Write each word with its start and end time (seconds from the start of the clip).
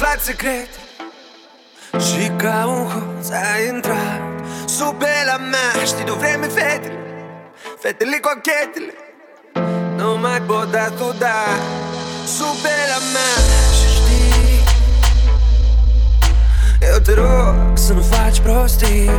aflat 0.00 0.20
secret. 0.20 0.68
Și 2.00 2.30
ca 2.36 2.66
un 2.66 2.86
hoț 2.86 3.30
ai 3.30 3.66
intrat 3.68 4.20
Sub 4.66 5.02
la 5.26 5.36
mea. 5.36 5.84
Știi 5.84 6.04
de 6.04 6.10
vreme 6.10 6.46
fetele 6.46 6.98
Fetele 7.78 8.20
cochetele 8.20 8.94
Nu 9.96 10.18
mai 10.18 10.40
pot 10.40 10.70
da 10.70 10.84
tu 10.84 11.14
da 11.18 11.44
Sub 12.26 12.64
la 12.92 12.98
mea. 13.12 13.34
Și 13.78 13.88
știi 13.96 14.64
Eu 16.92 16.98
te 16.98 17.14
rog 17.14 17.78
să 17.78 17.92
nu 17.92 18.02
faci 18.02 18.40
prostii. 18.40 19.10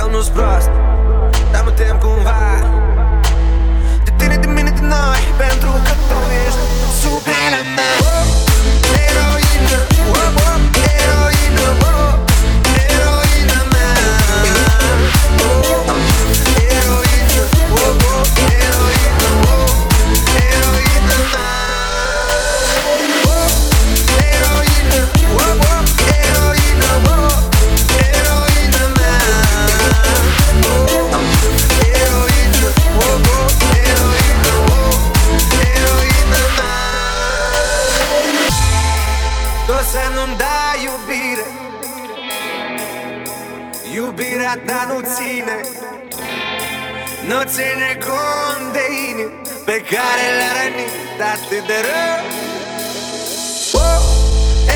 Eu 0.00 0.10
nu-s 0.10 0.28
prost 0.28 0.70
nu-mi 40.18 40.36
dai 40.36 40.78
iubire. 40.86 41.46
Iubirea 43.94 44.54
ta 44.66 44.86
nu 44.88 45.00
ține 45.14 45.56
Nu 47.28 47.42
ține 47.54 47.98
cont 48.06 48.72
de 48.72 48.84
inimi 49.08 49.32
Pe 49.64 49.76
care 49.90 50.24
le-a 50.38 50.50
rănit 50.56 51.20
atât 51.32 51.66
de 51.66 51.78
rău. 51.88 52.24
Oh, 53.72 54.02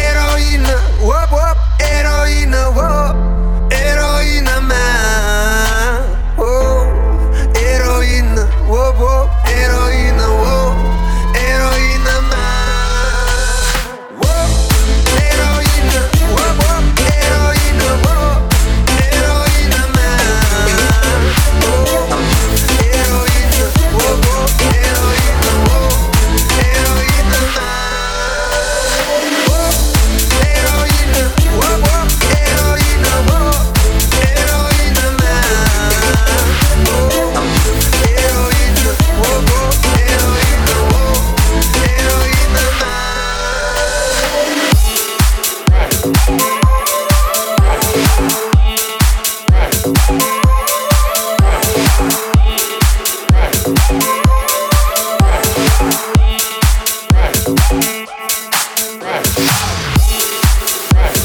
Eroină, 0.07 0.77
oh, 1.05 1.33
oh, 1.33 1.55
eroină, 1.99 2.73
oh 2.77 2.92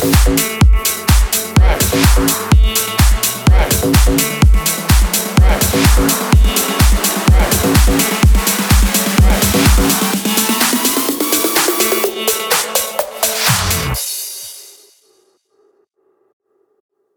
Thank 0.09 0.39
you. 6.21 6.26